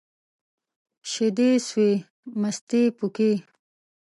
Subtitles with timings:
[1.11, 1.91] شيدو سوى،
[2.41, 3.33] مستې پوکي.